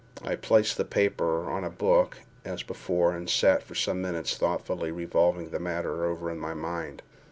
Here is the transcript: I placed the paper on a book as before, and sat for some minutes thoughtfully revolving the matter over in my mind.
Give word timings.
I 0.23 0.35
placed 0.35 0.77
the 0.77 0.83
paper 0.83 1.47
on 1.47 1.63
a 1.63 1.69
book 1.69 2.17
as 2.43 2.63
before, 2.63 3.13
and 3.13 3.29
sat 3.29 3.61
for 3.61 3.75
some 3.75 4.01
minutes 4.01 4.35
thoughtfully 4.35 4.89
revolving 4.91 5.51
the 5.51 5.59
matter 5.59 6.05
over 6.05 6.31
in 6.31 6.39
my 6.39 6.55
mind. 6.55 7.03